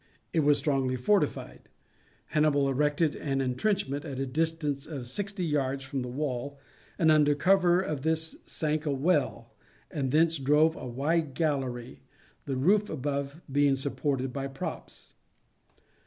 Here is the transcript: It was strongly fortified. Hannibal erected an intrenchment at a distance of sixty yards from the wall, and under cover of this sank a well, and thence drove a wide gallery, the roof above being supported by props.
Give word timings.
It 0.33 0.39
was 0.39 0.57
strongly 0.57 0.95
fortified. 0.95 1.69
Hannibal 2.29 2.67
erected 2.67 3.15
an 3.15 3.39
intrenchment 3.39 4.03
at 4.03 4.17
a 4.19 4.25
distance 4.25 4.87
of 4.87 5.05
sixty 5.05 5.45
yards 5.45 5.83
from 5.83 6.01
the 6.01 6.07
wall, 6.07 6.57
and 6.97 7.11
under 7.11 7.35
cover 7.35 7.79
of 7.79 8.01
this 8.01 8.37
sank 8.47 8.87
a 8.87 8.91
well, 8.91 9.53
and 9.91 10.09
thence 10.09 10.39
drove 10.39 10.75
a 10.75 10.87
wide 10.87 11.35
gallery, 11.35 12.01
the 12.45 12.55
roof 12.57 12.89
above 12.89 13.41
being 13.51 13.75
supported 13.75 14.33
by 14.33 14.47
props. 14.47 15.13